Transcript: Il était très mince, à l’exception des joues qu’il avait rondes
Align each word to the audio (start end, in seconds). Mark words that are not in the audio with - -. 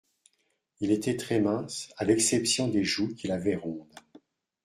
Il 0.79 0.89
était 0.89 1.15
très 1.15 1.39
mince, 1.39 1.89
à 1.95 2.05
l’exception 2.05 2.67
des 2.67 2.83
joues 2.83 3.13
qu’il 3.13 3.31
avait 3.31 3.55
rondes 3.55 3.93